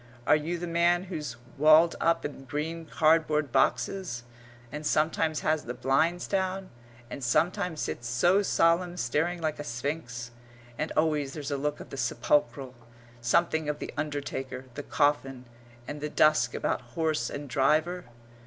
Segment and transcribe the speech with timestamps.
[0.25, 4.23] Are you the man who's walled up in green cardboard boxes,
[4.71, 6.71] and sometimes has the blinds down,
[7.11, 10.31] and sometimes sits so solemn staring like a sphinx,
[10.75, 12.73] and always there's a look of the sepulchral,
[13.21, 15.45] something of the undertaker, the coffin,
[15.87, 18.05] and the dusk about horse and driver?